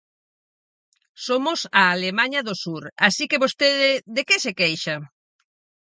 [1.27, 4.95] Somos a Alemaña do sur así que vostede de que se queixa?